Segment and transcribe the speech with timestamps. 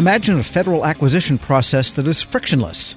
[0.00, 2.96] Imagine a federal acquisition process that is frictionless.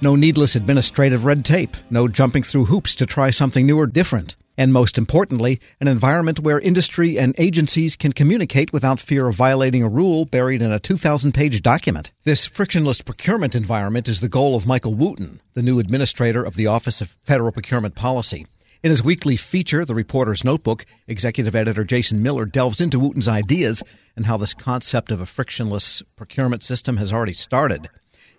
[0.00, 4.36] No needless administrative red tape, no jumping through hoops to try something new or different.
[4.56, 9.82] And most importantly, an environment where industry and agencies can communicate without fear of violating
[9.82, 12.12] a rule buried in a 2,000 page document.
[12.22, 16.68] This frictionless procurement environment is the goal of Michael Wooten, the new administrator of the
[16.68, 18.46] Office of Federal Procurement Policy.
[18.84, 23.82] In his weekly feature, The Reporter's Notebook, executive editor Jason Miller delves into Wooten's ideas
[24.14, 27.88] and how this concept of a frictionless procurement system has already started.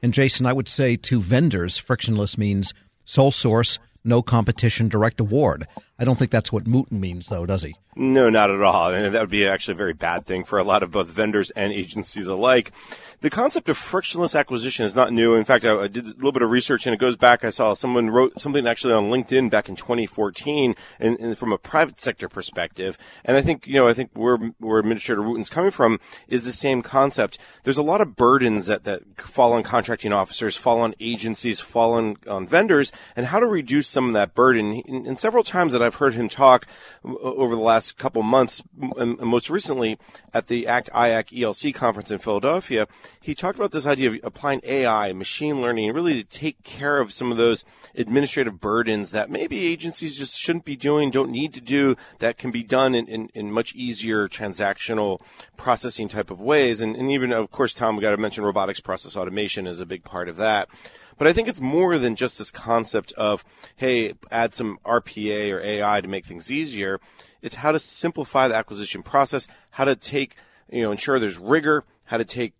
[0.03, 5.65] And Jason, I would say to vendors, frictionless means sole source, no competition, direct award.
[5.97, 7.75] I don't think that's what Wooten means, though, does he?
[7.97, 8.93] No, not at all.
[8.93, 11.49] And that would be actually a very bad thing for a lot of both vendors
[11.51, 12.73] and agencies alike.
[13.21, 15.33] The concept of frictionless acquisition is not new.
[15.35, 17.45] In fact, I, I, did a little bit of research and it goes back.
[17.45, 21.57] I saw someone wrote something actually on LinkedIn back in 2014 and, and from a
[21.57, 22.97] private sector perspective.
[23.23, 26.51] And I think, you know, I think where, where Administrator Wooten's coming from is the
[26.51, 27.39] same concept.
[27.63, 31.93] There's a lot of burdens that, that fall on contracting officers, fall on agencies, fall
[31.93, 34.83] on, on vendors, and how to reduce some of that burden.
[34.85, 36.67] And, and several times that I've heard him talk
[37.03, 38.63] uh, over the last couple months,
[38.97, 39.97] and most recently
[40.33, 42.87] at the ACT IAC ELC conference in Philadelphia,
[43.21, 47.13] he talked about this idea of applying AI, machine learning, really to take care of
[47.13, 47.63] some of those
[47.95, 52.51] administrative burdens that maybe agencies just shouldn't be doing, don't need to do, that can
[52.51, 55.21] be done in, in, in much easier transactional
[55.57, 56.81] processing type of ways.
[56.81, 59.85] And, and even, of course, Tom, we got to mention robotics process automation is a
[59.85, 60.69] big part of that.
[61.17, 63.43] But I think it's more than just this concept of,
[63.75, 66.99] hey, add some RPA or AI to make things easier.
[67.41, 70.35] It's how to simplify the acquisition process, how to take,
[70.69, 72.53] you know, ensure there's rigor, how to take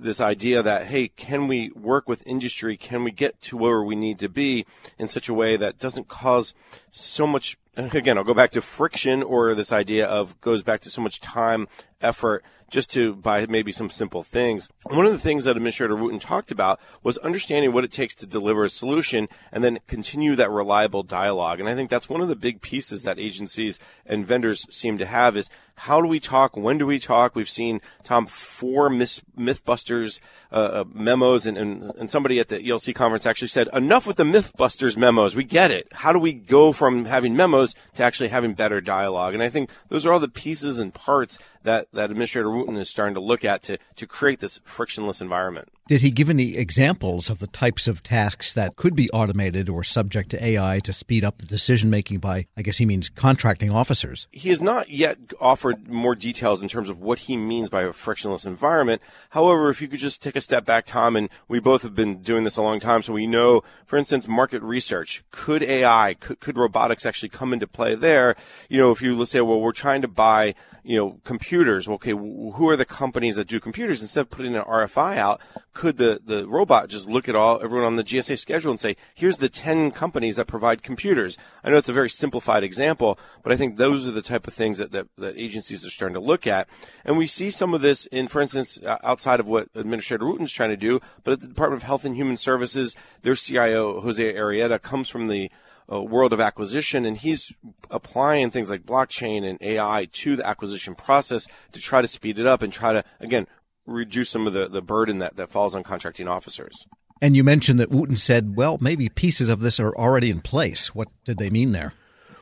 [0.00, 2.76] this idea that, hey, can we work with industry?
[2.76, 4.64] Can we get to where we need to be
[4.98, 6.54] in such a way that doesn't cause
[6.90, 10.90] so much, again, I'll go back to friction or this idea of goes back to
[10.90, 11.68] so much time,
[12.00, 14.68] effort, just to buy maybe some simple things.
[14.84, 18.26] One of the things that Administrator Wooten talked about was understanding what it takes to
[18.26, 21.60] deliver a solution and then continue that reliable dialogue.
[21.60, 25.06] And I think that's one of the big pieces that agencies and vendors seem to
[25.06, 25.48] have is
[25.78, 26.56] how do we talk?
[26.56, 27.36] When do we talk?
[27.36, 30.18] We've seen Tom four myth, MythBusters
[30.50, 34.16] uh, uh, memos, and, and, and somebody at the ELC conference actually said, "Enough with
[34.16, 35.36] the MythBusters memos.
[35.36, 35.86] We get it.
[35.92, 39.70] How do we go from having memos to actually having better dialogue?" And I think
[39.88, 41.38] those are all the pieces and parts
[41.68, 45.68] that that Administrator Wooten is starting to look at to to create this frictionless environment.
[45.88, 49.82] Did he give any examples of the types of tasks that could be automated or
[49.82, 53.70] subject to AI to speed up the decision making by, I guess he means contracting
[53.70, 54.28] officers?
[54.30, 57.94] He has not yet offered more details in terms of what he means by a
[57.94, 59.00] frictionless environment.
[59.30, 62.18] However, if you could just take a step back, Tom, and we both have been
[62.18, 65.24] doing this a long time, so we know, for instance, market research.
[65.30, 68.36] Could AI, could, could robotics actually come into play there?
[68.68, 70.54] You know, if you let's say, well, we're trying to buy,
[70.88, 71.86] you know, computers.
[71.86, 74.00] Okay, who are the companies that do computers?
[74.00, 75.38] Instead of putting an RFI out,
[75.74, 78.96] could the, the robot just look at all everyone on the GSA schedule and say,
[79.14, 81.36] here's the 10 companies that provide computers?
[81.62, 84.54] I know it's a very simplified example, but I think those are the type of
[84.54, 86.66] things that, that, that agencies are starting to look at.
[87.04, 90.70] And we see some of this in, for instance, outside of what Administrator Wooten's trying
[90.70, 94.80] to do, but at the Department of Health and Human Services, their CIO, Jose Arrieta,
[94.80, 95.50] comes from the
[95.90, 97.52] uh, world of acquisition, and he's
[97.90, 102.46] applying things like blockchain and AI to the acquisition process to try to speed it
[102.46, 103.46] up and try to, again,
[103.86, 106.86] reduce some of the, the burden that, that falls on contracting officers.
[107.20, 110.94] And you mentioned that Wooten said, well, maybe pieces of this are already in place.
[110.94, 111.94] What did they mean there?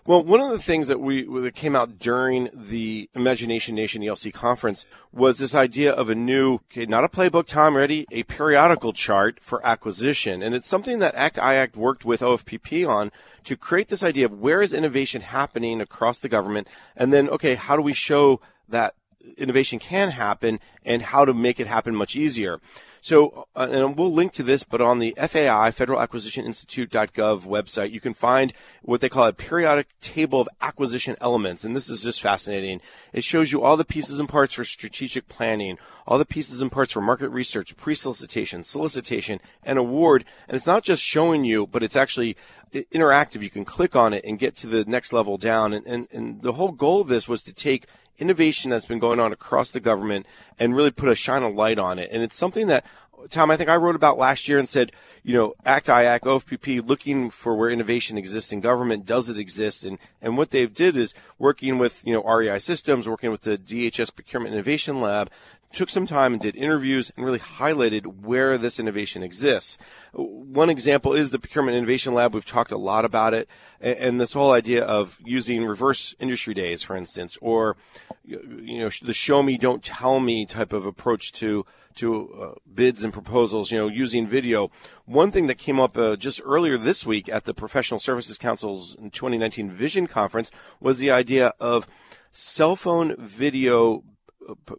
[0.07, 4.33] Well, one of the things that we that came out during the Imagination Nation ELC
[4.33, 8.93] conference was this idea of a new, okay, not a playbook, Tom, ready, a periodical
[8.93, 13.11] chart for acquisition, and it's something that ACT IAC worked with OFPP on
[13.43, 17.57] to create this idea of where is innovation happening across the government, and then okay,
[17.57, 18.95] how do we show that
[19.37, 22.61] innovation can happen and how to make it happen much easier.
[23.07, 27.93] So, uh, and we'll link to this, but on the FAI, Federal Acquisition Institute.gov website,
[27.93, 31.65] you can find what they call a periodic table of acquisition elements.
[31.65, 32.81] And this is just fascinating.
[33.13, 36.73] It shows you all the pieces and parts for strategic planning, all the pieces and
[36.73, 40.25] parts for market research, pre-solicitation, solicitation, and award.
[40.49, 42.37] And it's not just showing you, but it's actually
[42.73, 43.43] interactive.
[43.43, 45.73] You can click on it and get to the next level down.
[45.73, 47.87] And, and, and the whole goal of this was to take
[48.19, 50.27] innovation that's been going on across the government
[50.59, 52.11] and really put a shine a light on it.
[52.13, 52.85] And it's something that
[53.31, 54.93] Tom, I think I wrote about last year and said,
[55.23, 59.07] you know, ACT IAC, OFPP, looking for where innovation exists in government.
[59.07, 59.85] Does it exist?
[59.85, 63.59] And, and what they've did is working with, you know, REI systems, working with the
[63.59, 65.31] DHS Procurement Innovation Lab
[65.73, 69.79] took some time and did interviews and really highlighted where this innovation exists.
[70.13, 72.35] One example is the Procurement Innovation Lab.
[72.35, 73.49] We've talked a lot about it,
[73.81, 77.77] and this whole idea of using reverse industry days, for instance, or
[78.25, 81.65] you know the show me, don't tell me type of approach to
[81.97, 83.71] to uh, bids and proposals.
[83.71, 84.71] You know, using video.
[85.05, 88.95] One thing that came up uh, just earlier this week at the Professional Services Council's
[88.97, 91.87] 2019 Vision Conference was the idea of
[92.33, 94.03] cell phone video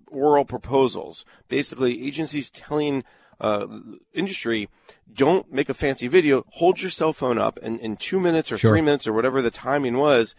[0.08, 1.26] oral proposals.
[1.48, 3.04] Basically, agencies telling
[3.40, 3.68] uh,
[4.14, 4.70] industry,
[5.12, 6.44] don't make a fancy video.
[6.54, 8.72] Hold your cell phone up, and in two minutes or sure.
[8.72, 10.36] three minutes or whatever the timing was,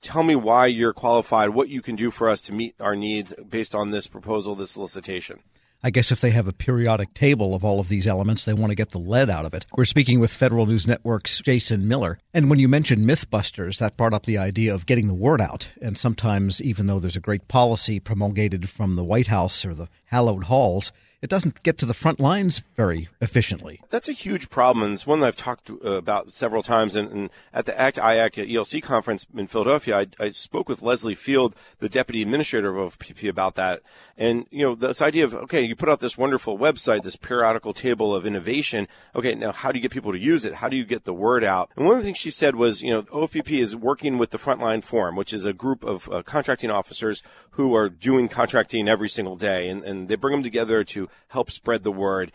[0.00, 3.34] tell me why you're qualified, what you can do for us to meet our needs
[3.48, 5.40] based on this proposal, this solicitation.
[5.82, 8.70] I guess if they have a periodic table of all of these elements, they want
[8.70, 9.64] to get the lead out of it.
[9.76, 12.18] We're speaking with Federal News Network's Jason Miller.
[12.34, 15.68] And when you mentioned Mythbusters, that brought up the idea of getting the word out.
[15.80, 19.88] And sometimes, even though there's a great policy promulgated from the White House or the
[20.08, 23.80] hallowed halls, it doesn't get to the front lines very efficiently.
[23.90, 26.94] That's a huge problem, it's one that I've talked uh, about several times.
[26.94, 31.16] And, and at the ACT IAC ELC conference in Philadelphia, I, I, spoke with Leslie
[31.16, 33.82] Field, the deputy administrator of OFPP, about that.
[34.16, 37.72] And you know, this idea of okay, you put out this wonderful website, this periodical
[37.72, 38.86] table of innovation.
[39.16, 40.54] Okay, now how do you get people to use it?
[40.54, 41.70] How do you get the word out?
[41.76, 44.38] And one of the things she said was, you know, OPP is working with the
[44.38, 47.22] Frontline Forum, which is a group of uh, contracting officers
[47.58, 51.50] who are doing contracting every single day, and, and they bring them together to help
[51.50, 52.32] spread the word.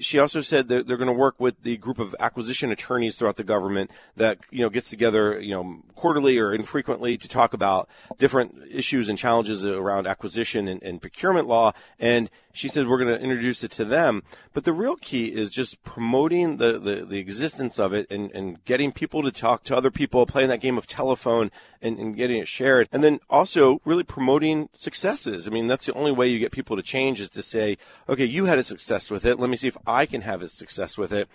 [0.00, 3.36] She also said that they're going to work with the group of acquisition attorneys throughout
[3.36, 7.88] the government that you know gets together you know quarterly or infrequently to talk about
[8.18, 11.72] different issues and challenges around acquisition and, and procurement law.
[11.98, 14.22] And she said we're going to introduce it to them.
[14.52, 18.64] But the real key is just promoting the, the, the existence of it and, and
[18.64, 21.50] getting people to talk to other people, playing that game of telephone
[21.80, 22.88] and, and getting it shared.
[22.92, 25.48] And then also really promoting successes.
[25.48, 27.78] I mean, that's the only way you get people to change is to say,
[28.08, 29.38] okay, you had a success with it.
[29.38, 31.28] Let me see if I can have a success with it.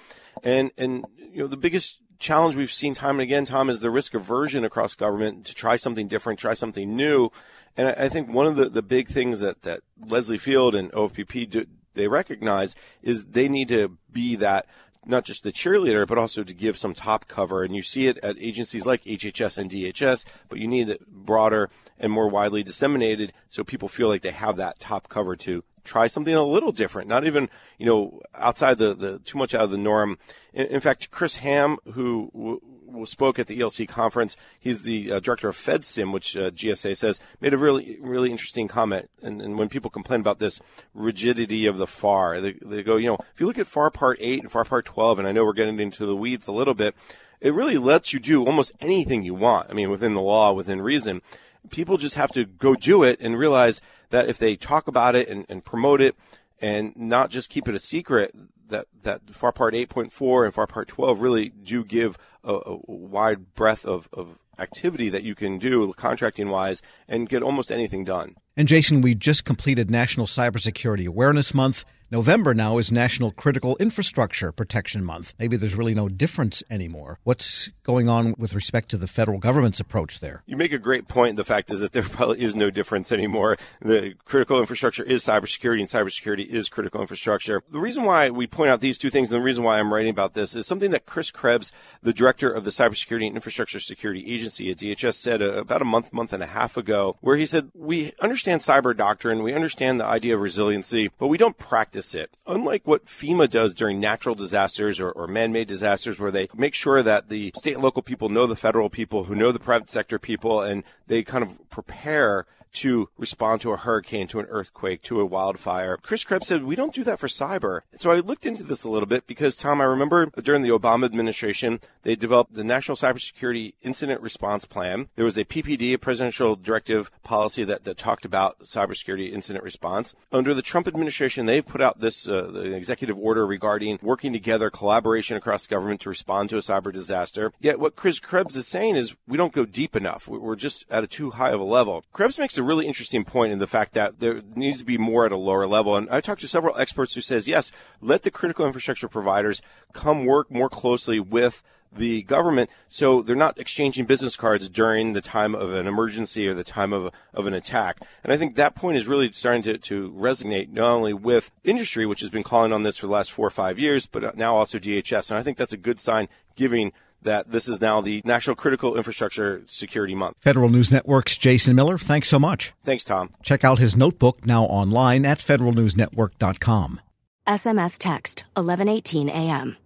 [0.44, 3.92] And, and, you know, the biggest challenge we've seen time and again, Tom, is the
[3.92, 7.30] risk aversion across government to try something different, try something new.
[7.75, 11.50] And I think one of the, the big things that, that Leslie Field and OFPP
[11.50, 14.66] do, they recognize is they need to be that
[15.06, 17.64] not just the cheerleader, but also to give some top cover.
[17.64, 21.69] And you see it at agencies like HHS and DHS, but you need it broader
[21.98, 26.07] and more widely disseminated so people feel like they have that top cover to try
[26.07, 29.72] something a little different, not even, you know, outside the, the too much out of
[29.72, 30.18] the norm.
[30.54, 32.62] In, in fact, Chris Hamm, who w-
[33.06, 34.38] spoke at the ELC conference.
[34.60, 38.68] He's the uh, director of FedSim, which uh, GSA says made a really, really interesting
[38.68, 39.10] comment.
[39.22, 40.60] And, and, when people complain about this
[40.94, 44.18] rigidity of the FAR, they, they go, you know, if you look at FAR Part
[44.22, 46.74] 8 and FAR Part 12, and I know we're getting into the weeds a little
[46.74, 46.95] bit,
[47.40, 49.69] it really lets you do almost anything you want.
[49.69, 51.22] I mean, within the law, within reason.
[51.69, 55.28] People just have to go do it and realize that if they talk about it
[55.28, 56.16] and, and promote it
[56.62, 58.34] and not just keep it a secret,
[58.69, 63.54] that that FAR Part 8.4 and FAR Part 12 really do give a, a wide
[63.54, 68.36] breadth of, of activity that you can do contracting wise and get almost anything done.
[68.57, 71.86] And Jason, we just completed National Cybersecurity Awareness Month.
[72.09, 75.33] November now is National Critical Infrastructure Protection Month.
[75.38, 77.19] Maybe there's really no difference anymore.
[77.25, 80.42] What's going on with respect to the federal government's approach there?
[80.45, 81.36] You make a great point.
[81.36, 83.57] The fact is that there probably is no difference anymore.
[83.81, 87.62] The critical infrastructure is cybersecurity, and cybersecurity is critical infrastructure.
[87.69, 90.12] The reason why we point out these two things, and the reason why I'm writing
[90.12, 94.33] about this, is something that Chris Krebs, the director of the Cybersecurity and Infrastructure Security
[94.33, 97.45] Agency at DHS, said uh, about a month, month and a half ago, where he
[97.45, 102.15] said, We understand cyber doctrine, we understand the idea of resiliency, but we don't practice
[102.15, 102.31] it.
[102.47, 107.04] Unlike what FEMA does during natural disasters or, or man-made disasters where they make sure
[107.04, 110.18] that the state and local people know the federal people who know the private sector
[110.18, 115.19] people and they kind of prepare to respond to a hurricane, to an earthquake, to
[115.19, 115.97] a wildfire.
[115.97, 117.81] Chris Krebs said, we don't do that for cyber.
[117.97, 121.06] So I looked into this a little bit because, Tom, I remember during the Obama
[121.06, 125.09] administration, they developed the National Cybersecurity Incident Response Plan.
[125.16, 130.16] There was a PPD, a presidential directive policy that, that talked about cybersecurity incident response.
[130.31, 135.38] Under the Trump administration, they've put out this uh, executive order regarding working together, collaboration
[135.38, 137.52] across government to respond to a cyber disaster.
[137.59, 140.28] Yet what Chris Krebs is saying is we don't go deep enough.
[140.28, 142.04] We're just at a too high of a level.
[142.14, 145.26] Krebs makes a really interesting point in the fact that there needs to be more
[145.26, 145.95] at a lower level.
[145.95, 147.71] And I talked to several experts who says, yes,
[148.02, 149.61] let the critical infrastructure providers
[149.94, 155.21] come work more closely with the government so they're not exchanging business cards during the
[155.21, 157.99] time of an emergency or the time of, of an attack.
[158.23, 162.06] And I think that point is really starting to, to resonate not only with industry,
[162.06, 164.56] which has been calling on this for the last four or five years, but now
[164.56, 165.31] also DHS.
[165.31, 168.95] And I think that's a good sign giving that this is now the National Critical
[168.95, 170.36] Infrastructure Security Month.
[170.40, 172.74] Federal News Network's Jason Miller, thanks so much.
[172.83, 173.31] Thanks, Tom.
[173.44, 177.02] Check out his notebook now online at federalnewsnetwork.com.
[177.47, 179.78] SMS text 1118 AM.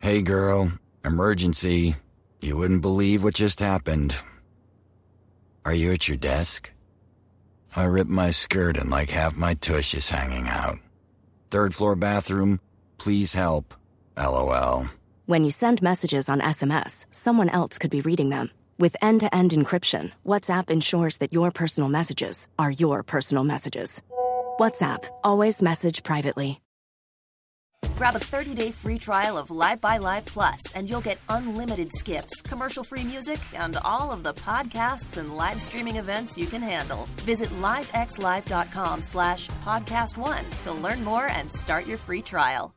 [0.00, 0.72] Hey girl,
[1.04, 1.96] emergency.
[2.40, 4.16] You wouldn't believe what just happened.
[5.64, 6.72] Are you at your desk?
[7.76, 10.78] I ripped my skirt and like half my tush is hanging out.
[11.50, 12.60] Third floor bathroom,
[12.98, 13.74] please help.
[14.16, 14.88] LOL.
[15.32, 18.50] When you send messages on SMS, someone else could be reading them.
[18.78, 24.02] With end to end encryption, WhatsApp ensures that your personal messages are your personal messages.
[24.60, 26.60] WhatsApp, always message privately.
[27.96, 33.40] Grab a 30-day free trial of LiveXLive Plus, and you'll get unlimited skips, commercial-free music,
[33.54, 37.06] and all of the podcasts and live streaming events you can handle.
[37.24, 42.74] Visit livexlive.com slash podcast one to learn more and start your free trial.